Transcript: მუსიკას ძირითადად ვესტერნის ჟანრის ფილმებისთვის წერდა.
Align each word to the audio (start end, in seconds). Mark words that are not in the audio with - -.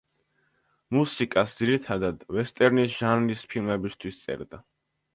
მუსიკას 0.97 1.53
ძირითადად 1.59 2.25
ვესტერნის 2.39 2.99
ჟანრის 3.05 3.49
ფილმებისთვის 3.55 4.23
წერდა. 4.27 4.65